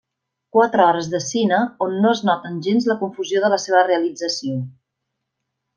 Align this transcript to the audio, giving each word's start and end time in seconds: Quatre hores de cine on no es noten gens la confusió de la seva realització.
Quatre 0.55 0.83
hores 0.85 1.09
de 1.11 1.19
cine 1.25 1.59
on 1.87 1.93
no 2.05 2.15
es 2.19 2.23
noten 2.31 2.59
gens 2.69 2.89
la 2.93 2.99
confusió 3.05 3.45
de 3.45 3.53
la 3.55 3.61
seva 3.67 3.87
realització. 3.91 4.61